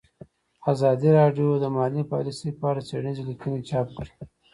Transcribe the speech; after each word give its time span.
ازادي 0.71 1.09
راډیو 1.19 1.47
د 1.63 1.65
مالي 1.75 2.03
پالیسي 2.11 2.49
په 2.59 2.63
اړه 2.71 2.81
څېړنیزې 2.89 3.23
لیکنې 3.29 3.61
چاپ 3.69 3.87
کړي. 3.97 4.13